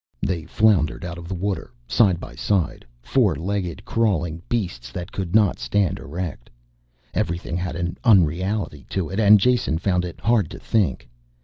They 0.25 0.45
floundered 0.45 1.05
out 1.05 1.19
of 1.19 1.27
the 1.27 1.35
water, 1.35 1.69
side 1.87 2.19
by 2.19 2.33
side, 2.33 2.83
four 3.03 3.35
legged 3.35 3.85
crawling 3.85 4.41
beasts 4.49 4.91
that 4.91 5.11
could 5.11 5.35
not 5.35 5.59
stand 5.59 5.99
erect. 5.99 6.49
Everything 7.13 7.55
had 7.55 7.75
an 7.75 7.99
unreality 8.03 8.83
to 8.89 9.11
it 9.11 9.19
and 9.19 9.39
Jason 9.39 9.77
found 9.77 10.03
it 10.03 10.19
hard 10.19 10.49
to 10.49 10.57
think. 10.57 11.07